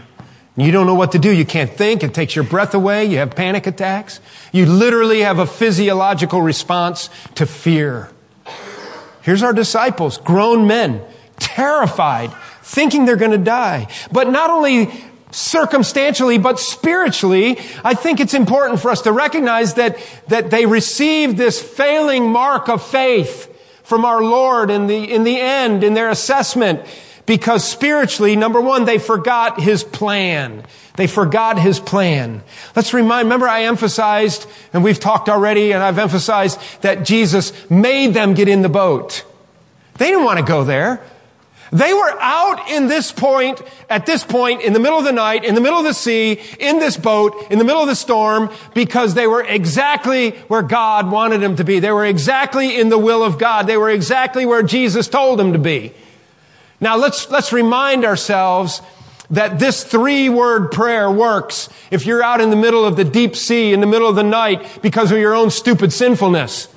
[0.56, 1.30] You don't know what to do.
[1.30, 2.02] You can't think.
[2.02, 3.04] It takes your breath away.
[3.04, 4.20] You have panic attacks.
[4.50, 8.10] You literally have a physiological response to fear.
[9.22, 11.00] Here's our disciples, grown men,
[11.38, 13.86] terrified, thinking they're going to die.
[14.10, 14.86] But not only
[15.30, 21.36] circumstantially, but spiritually, I think it's important for us to recognize that, that they received
[21.36, 26.10] this failing mark of faith from our Lord in the, in the end, in their
[26.10, 26.80] assessment,
[27.26, 30.64] because spiritually, number one, they forgot His plan.
[30.96, 32.42] They forgot His plan.
[32.74, 38.14] Let's remind, remember I emphasized, and we've talked already, and I've emphasized that Jesus made
[38.14, 39.24] them get in the boat.
[39.98, 41.02] They didn't want to go there.
[41.70, 45.44] They were out in this point, at this point, in the middle of the night,
[45.44, 48.50] in the middle of the sea, in this boat, in the middle of the storm,
[48.74, 51.78] because they were exactly where God wanted them to be.
[51.80, 53.66] They were exactly in the will of God.
[53.66, 55.92] They were exactly where Jesus told them to be.
[56.80, 58.80] Now let's, let's remind ourselves
[59.30, 63.36] that this three word prayer works if you're out in the middle of the deep
[63.36, 66.68] sea, in the middle of the night, because of your own stupid sinfulness.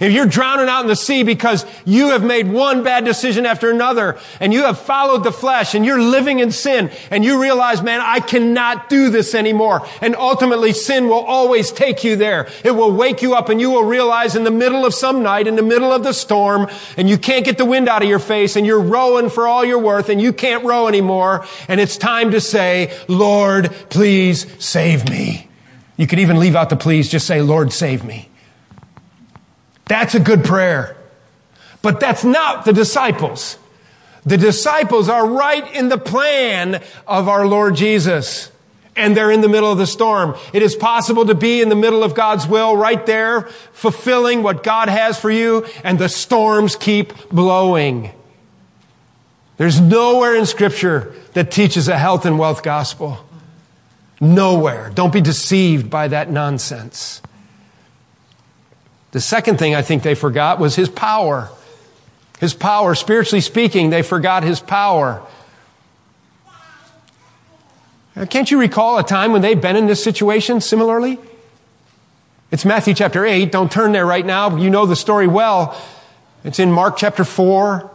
[0.00, 3.70] If you're drowning out in the sea because you have made one bad decision after
[3.70, 7.82] another and you have followed the flesh and you're living in sin and you realize,
[7.82, 9.86] man, I cannot do this anymore.
[10.00, 12.48] And ultimately sin will always take you there.
[12.64, 15.48] It will wake you up and you will realize in the middle of some night,
[15.48, 18.20] in the middle of the storm, and you can't get the wind out of your
[18.20, 21.44] face and you're rowing for all you're worth and you can't row anymore.
[21.66, 25.48] And it's time to say, Lord, please save me.
[25.96, 28.27] You could even leave out the please, just say, Lord, save me.
[29.88, 30.96] That's a good prayer.
[31.82, 33.58] But that's not the disciples.
[34.26, 38.52] The disciples are right in the plan of our Lord Jesus.
[38.94, 40.36] And they're in the middle of the storm.
[40.52, 44.64] It is possible to be in the middle of God's will right there, fulfilling what
[44.64, 48.10] God has for you, and the storms keep blowing.
[49.56, 53.18] There's nowhere in scripture that teaches a health and wealth gospel.
[54.20, 54.90] Nowhere.
[54.92, 57.22] Don't be deceived by that nonsense.
[59.12, 61.50] The second thing I think they forgot was his power.
[62.40, 65.22] His power, spiritually speaking, they forgot his power.
[68.30, 71.18] Can't you recall a time when they've been in this situation similarly?
[72.50, 73.52] It's Matthew chapter 8.
[73.52, 74.56] Don't turn there right now.
[74.56, 75.80] You know the story well.
[76.44, 77.90] It's in Mark chapter 4.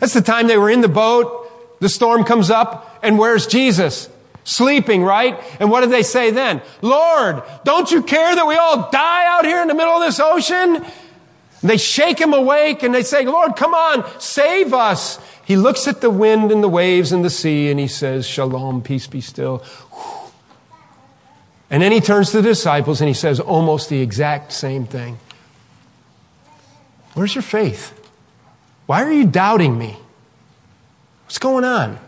[0.00, 1.78] That's the time they were in the boat.
[1.80, 4.08] The storm comes up, and where's Jesus?
[4.50, 5.40] Sleeping, right?
[5.60, 6.60] And what did they say then?
[6.82, 10.18] Lord, don't you care that we all die out here in the middle of this
[10.18, 10.84] ocean?
[11.62, 15.20] They shake him awake and they say, Lord, come on, save us.
[15.44, 18.82] He looks at the wind and the waves and the sea and he says, Shalom,
[18.82, 19.62] peace be still.
[21.72, 25.20] And then he turns to the disciples and he says almost the exact same thing.
[27.14, 27.96] Where's your faith?
[28.86, 29.96] Why are you doubting me?
[31.26, 32.00] What's going on?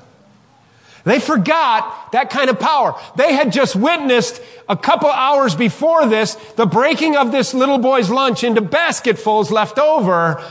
[1.05, 2.95] They forgot that kind of power.
[3.17, 8.09] They had just witnessed a couple hours before this the breaking of this little boy's
[8.09, 10.43] lunch into basketfuls left over.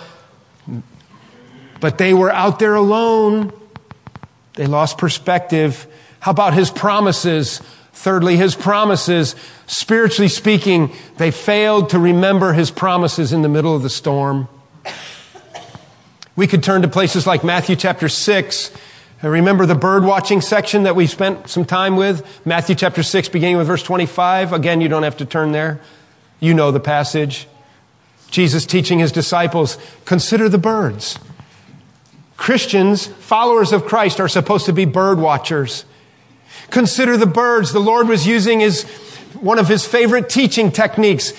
[1.79, 3.53] But they were out there alone.
[4.55, 5.87] They lost perspective.
[6.19, 7.59] How about his promises?
[7.93, 9.35] Thirdly, his promises.
[9.67, 14.47] Spiritually speaking, they failed to remember his promises in the middle of the storm.
[16.35, 18.71] We could turn to places like Matthew chapter 6
[19.23, 22.25] Uh, remember the bird watching section that we spent some time with?
[22.45, 24.51] Matthew chapter 6, beginning with verse 25.
[24.51, 25.79] Again, you don't have to turn there.
[26.39, 27.47] You know the passage.
[28.31, 31.19] Jesus teaching his disciples, consider the birds.
[32.35, 35.85] Christians, followers of Christ, are supposed to be bird watchers.
[36.71, 37.73] Consider the birds.
[37.73, 38.83] The Lord was using his,
[39.39, 41.33] one of his favorite teaching techniques,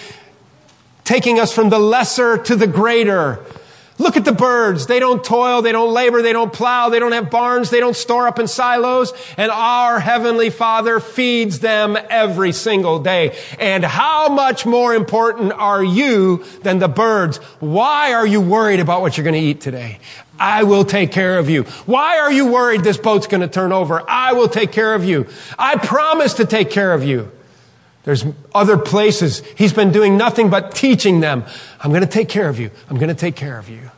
[1.02, 3.44] taking us from the lesser to the greater
[3.98, 4.86] Look at the birds.
[4.86, 7.96] They don't toil, they don't labor, they don't plow, they don't have barns, they don't
[7.96, 13.36] store up in silos, and our Heavenly Father feeds them every single day.
[13.58, 17.36] And how much more important are you than the birds?
[17.60, 19.98] Why are you worried about what you're going to eat today?
[20.38, 21.64] I will take care of you.
[21.86, 24.02] Why are you worried this boat's going to turn over?
[24.08, 25.28] I will take care of you.
[25.58, 27.30] I promise to take care of you.
[28.04, 29.42] There's other places.
[29.56, 31.44] He's been doing nothing but teaching them.
[31.80, 32.70] I'm going to take care of you.
[32.90, 33.90] I'm going to take care of you.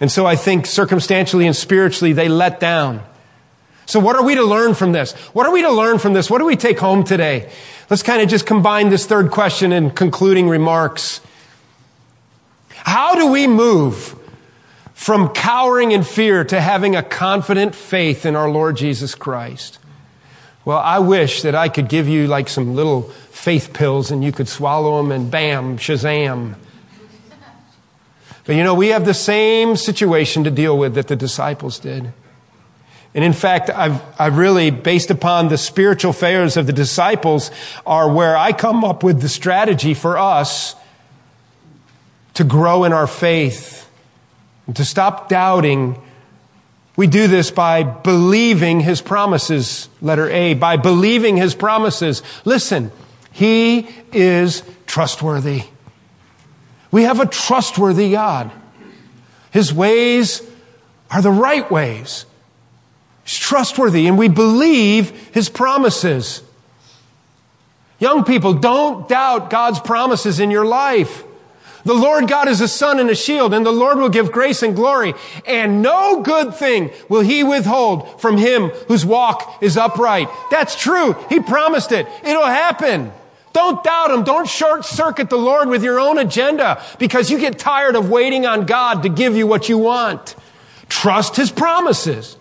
[0.00, 3.02] And so I think circumstantially and spiritually, they let down.
[3.86, 5.12] So what are we to learn from this?
[5.32, 6.30] What are we to learn from this?
[6.30, 7.50] What do we take home today?
[7.88, 11.22] Let's kind of just combine this third question in concluding remarks.
[12.68, 14.14] How do we move
[14.92, 19.78] from cowering in fear to having a confident faith in our Lord Jesus Christ?
[20.68, 24.32] Well, I wish that I could give you like some little faith pills and you
[24.32, 26.56] could swallow them and bam, shazam.
[28.44, 32.12] But you know, we have the same situation to deal with that the disciples did.
[33.14, 37.50] And in fact, I've, I've really, based upon the spiritual failures of the disciples,
[37.86, 40.76] are where I come up with the strategy for us
[42.34, 43.88] to grow in our faith
[44.66, 45.98] and to stop doubting
[46.98, 49.88] we do this by believing his promises.
[50.02, 52.24] Letter A, by believing his promises.
[52.44, 52.90] Listen,
[53.30, 55.62] he is trustworthy.
[56.90, 58.50] We have a trustworthy God.
[59.52, 60.42] His ways
[61.08, 62.26] are the right ways.
[63.22, 66.42] He's trustworthy and we believe his promises.
[68.00, 71.22] Young people, don't doubt God's promises in your life.
[71.84, 74.62] The Lord God is a sun and a shield, and the Lord will give grace
[74.62, 75.14] and glory,
[75.46, 80.28] and no good thing will he withhold from him whose walk is upright.
[80.50, 81.14] That's true.
[81.28, 82.06] He promised it.
[82.24, 83.12] It'll happen.
[83.52, 84.24] Don't doubt him.
[84.24, 88.46] Don't short circuit the Lord with your own agenda because you get tired of waiting
[88.46, 90.36] on God to give you what you want.
[90.88, 92.37] Trust his promises.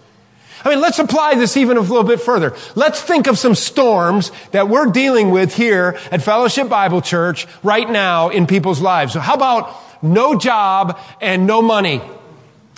[0.68, 2.54] I mean, let's apply this even a little bit further.
[2.76, 7.90] Let's think of some storms that we're dealing with here at Fellowship Bible Church right
[7.90, 9.14] now in people's lives.
[9.14, 12.00] So how about no job and no money?
[12.02, 12.12] All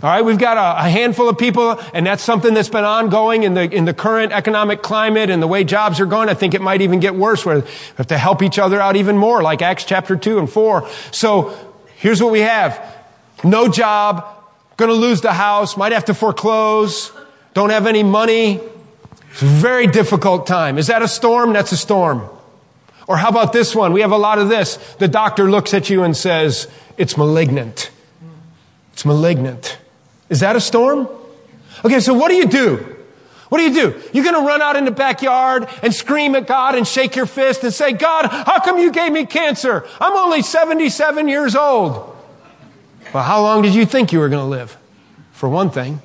[0.04, 3.56] right, we've got a, a, handful of people, and that's something that's been ongoing in
[3.56, 6.30] the in the current economic climate and the way jobs are going.
[6.30, 8.97] I think it might even get worse, where we have to help each other out
[8.97, 10.88] even more, like Acts chapter two and four.
[11.11, 11.57] So
[11.95, 12.80] here's what we have:
[13.43, 14.26] no job,
[14.78, 17.11] going to lose the house, might have to foreclose,
[17.60, 18.62] don't have any money.
[19.32, 20.78] It's a very difficult time.
[20.78, 21.51] Is that a storm?
[21.51, 22.30] That's a storm.
[23.05, 23.91] Or how about this one?
[23.91, 24.78] We have a lot of this.
[24.97, 27.91] The doctor looks at you and says, it's malignant.
[28.93, 29.78] It's malignant.
[30.30, 31.10] Is that a storm?
[31.84, 32.95] Okay, so what do you do?
[33.49, 34.01] What do you do?
[34.14, 37.26] You're going to run out in the backyard and scream at God and shake your
[37.26, 39.86] fist and say, God, how come you gave me cancer?
[39.99, 42.16] I'm only 77 years old.
[43.14, 44.78] Well, how long did you think you were going to live?
[45.34, 46.01] For one thing.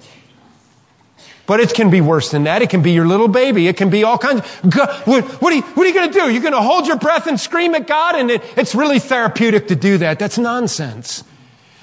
[1.47, 2.63] But it can be worse than that.
[2.63, 3.69] It can be your little baby.
[3.69, 4.41] It can be all kinds.
[4.41, 6.31] Of, God, what, what, are you, you going to do?
[6.31, 9.69] You're going to hold your breath and scream at God, and it, it's really therapeutic
[9.69, 10.19] to do that.
[10.19, 11.23] That's nonsense.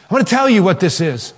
[0.09, 1.33] I want to tell you what this is.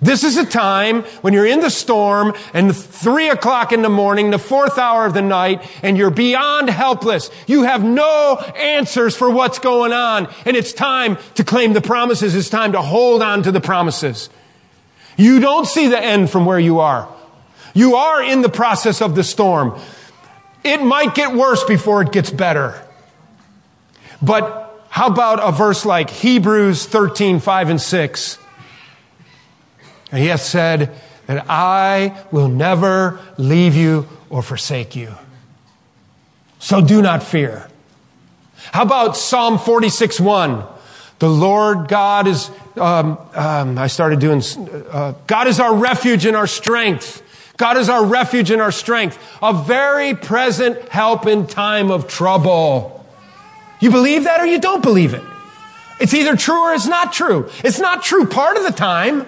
[0.00, 4.30] This is a time when you're in the storm and three o'clock in the morning,
[4.30, 7.30] the fourth hour of the night, and you're beyond helpless.
[7.46, 10.28] You have no answers for what's going on.
[10.44, 12.34] And it's time to claim the promises.
[12.34, 14.28] It's time to hold on to the promises.
[15.16, 17.08] You don't see the end from where you are.
[17.76, 19.78] You are in the process of the storm.
[20.64, 22.82] It might get worse before it gets better.
[24.22, 28.38] But how about a verse like Hebrews 13, 5 and 6?
[30.10, 30.96] And he has said
[31.26, 35.12] that I will never leave you or forsake you.
[36.58, 37.68] So do not fear.
[38.72, 40.64] How about Psalm 46 1?
[41.18, 44.40] The Lord God is, um, um, I started doing,
[44.90, 47.22] uh, God is our refuge and our strength.
[47.56, 53.06] God is our refuge and our strength, a very present help in time of trouble.
[53.80, 55.22] You believe that or you don't believe it?
[55.98, 57.48] It's either true or it's not true.
[57.64, 59.26] It's not true part of the time.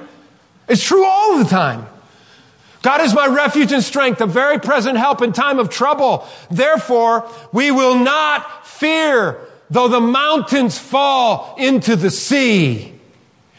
[0.69, 1.87] It's true all the time.
[2.83, 6.27] God is my refuge and strength, a very present help in time of trouble.
[6.51, 12.95] Therefore, we will not fear though the mountains fall into the sea.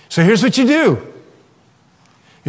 [0.08, 1.09] So here's what you do.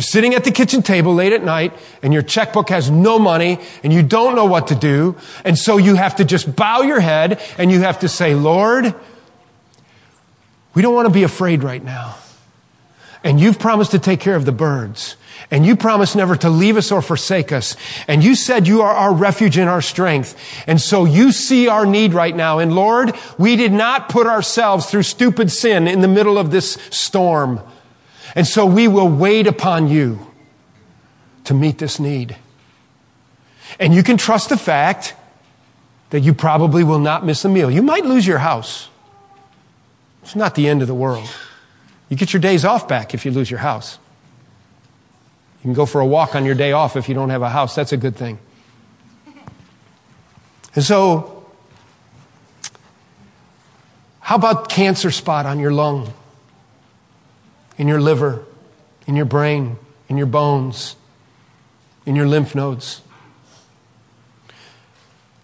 [0.00, 3.58] You're sitting at the kitchen table late at night and your checkbook has no money
[3.84, 5.14] and you don't know what to do.
[5.44, 8.94] And so you have to just bow your head and you have to say, Lord,
[10.72, 12.16] we don't want to be afraid right now.
[13.22, 15.16] And you've promised to take care of the birds.
[15.50, 17.76] And you promised never to leave us or forsake us.
[18.08, 20.34] And you said you are our refuge and our strength.
[20.66, 22.58] And so you see our need right now.
[22.58, 26.78] And Lord, we did not put ourselves through stupid sin in the middle of this
[26.88, 27.60] storm.
[28.34, 30.26] And so we will wait upon you
[31.44, 32.36] to meet this need.
[33.78, 35.14] And you can trust the fact
[36.10, 37.70] that you probably will not miss a meal.
[37.70, 38.88] You might lose your house.
[40.22, 41.28] It's not the end of the world.
[42.08, 43.98] You get your days off back if you lose your house.
[45.60, 47.50] You can go for a walk on your day off if you don't have a
[47.50, 47.74] house.
[47.74, 48.38] That's a good thing.
[50.74, 51.44] And so,
[54.20, 56.12] how about cancer spot on your lung,
[57.80, 58.44] in your liver,
[59.06, 59.78] in your brain,
[60.10, 60.96] in your bones,
[62.04, 63.00] in your lymph nodes?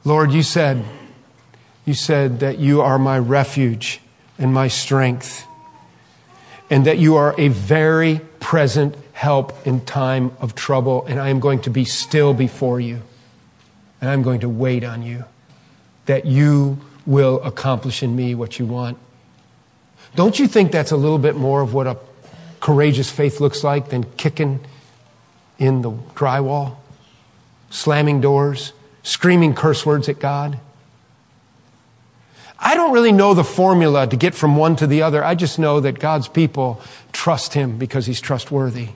[0.05, 0.85] Lord, you said,
[1.87, 4.01] you said that you are my refuge
[4.39, 5.47] and my strength
[6.69, 11.41] and that you are a very present help in time of trouble, and I am
[11.41, 13.01] going to be still before you,
[14.03, 15.25] and I'm going to wait on you,
[16.05, 16.77] that you
[17.07, 18.99] will accomplish in me what you want.
[20.17, 21.97] Don't you think that's a little bit more of what a
[22.67, 24.59] courageous faith looks like than kicking
[25.57, 26.75] in the drywall,
[27.71, 28.73] slamming doors,
[29.05, 30.59] screaming curse words at God?
[32.59, 35.23] I don't really know the formula to get from one to the other.
[35.23, 36.81] I just know that God's people
[37.13, 38.89] trust Him because He's trustworthy.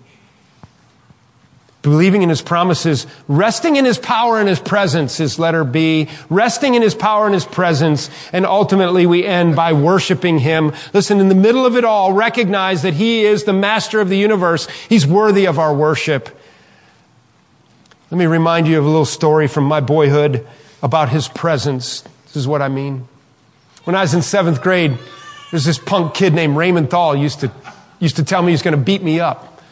[1.82, 6.08] Believing in His promises, resting in His power and His presence is letter B.
[6.28, 8.10] Resting in His power and His presence.
[8.32, 10.72] And ultimately we end by worshiping Him.
[10.92, 14.18] Listen, in the middle of it all, recognize that He is the master of the
[14.18, 14.68] universe.
[14.88, 16.28] He's worthy of our worship.
[18.10, 20.46] Let me remind you of a little story from my boyhood
[20.82, 22.02] about His presence.
[22.26, 23.08] This is what I mean.
[23.84, 24.98] When I was in seventh grade,
[25.50, 27.50] there's this punk kid named Raymond Thal used to,
[27.98, 29.62] used to tell me he's going to beat me up.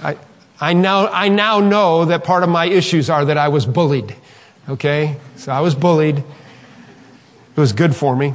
[0.00, 0.16] I,
[0.60, 4.14] I, now, I now know that part of my issues are that I was bullied.
[4.68, 5.16] Okay?
[5.36, 6.18] So I was bullied.
[6.18, 8.34] It was good for me.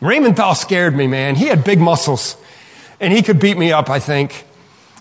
[0.00, 1.34] Raymond Thal scared me, man.
[1.34, 2.36] He had big muscles.
[3.00, 4.44] And he could beat me up, I think.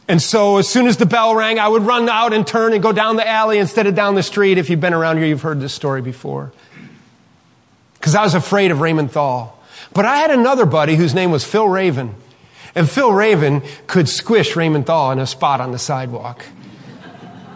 [0.08, 2.82] And so as soon as the bell rang, I would run out and turn and
[2.82, 4.58] go down the alley instead of down the street.
[4.58, 6.52] If you've been around here, you've heard this story before
[8.04, 9.58] because I was afraid of Raymond Thal.
[9.94, 12.16] But I had another buddy whose name was Phil Raven.
[12.76, 16.46] And Phil Raven could squish Raymond Thal in a spot on the sidewalk.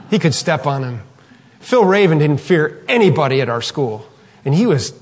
[0.10, 1.02] He could step on him.
[1.60, 4.08] Phil Raven didn't fear anybody at our school,
[4.46, 4.94] and he was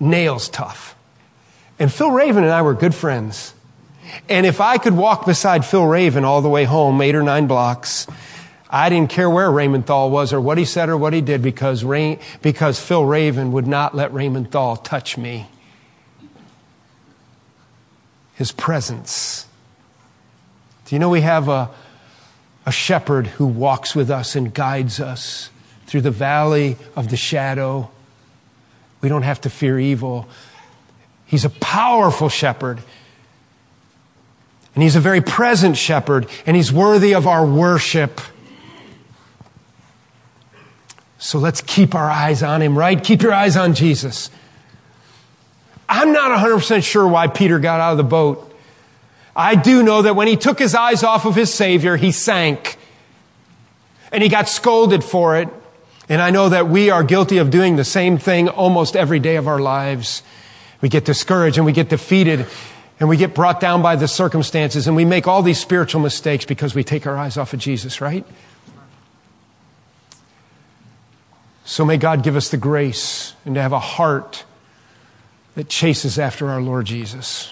[0.00, 0.96] nails tough.
[1.78, 3.54] And Phil Raven and I were good friends.
[4.28, 7.46] And if I could walk beside Phil Raven all the way home, eight or nine
[7.46, 8.06] blocks,
[8.68, 11.42] I didn't care where Raymond Thal was or what he said or what he did
[11.42, 15.46] because, Ray, because Phil Raven would not let Raymond Thal touch me.
[18.42, 19.46] His presence
[20.86, 21.70] Do you know we have a,
[22.66, 25.48] a shepherd who walks with us and guides us
[25.86, 27.88] through the valley of the shadow?
[29.00, 30.28] We don't have to fear evil.
[31.24, 32.80] He's a powerful shepherd.
[34.74, 38.20] And he's a very present shepherd, and he's worthy of our worship.
[41.18, 43.04] So let's keep our eyes on him, right?
[43.04, 44.30] Keep your eyes on Jesus.
[45.92, 48.50] I'm not 100% sure why Peter got out of the boat.
[49.36, 52.78] I do know that when he took his eyes off of his Savior, he sank.
[54.10, 55.50] And he got scolded for it.
[56.08, 59.36] And I know that we are guilty of doing the same thing almost every day
[59.36, 60.22] of our lives.
[60.80, 62.46] We get discouraged and we get defeated
[62.98, 66.46] and we get brought down by the circumstances and we make all these spiritual mistakes
[66.46, 68.24] because we take our eyes off of Jesus, right?
[71.66, 74.46] So may God give us the grace and to have a heart
[75.54, 77.50] that chases after our Lord Jesus.